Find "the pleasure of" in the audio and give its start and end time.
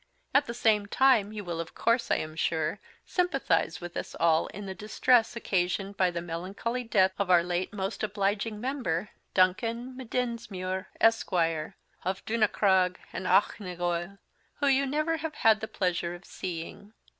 15.59-16.25